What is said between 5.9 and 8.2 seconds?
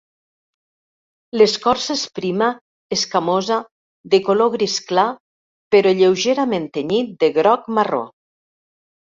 lleugerament tenyit de groc-marró.